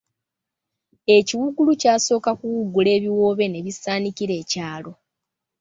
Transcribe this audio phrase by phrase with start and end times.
[1.17, 4.91] Ekiwuugulu kyasooka kuwuugula, ebiwoobe ne bisaanikira ekyalo.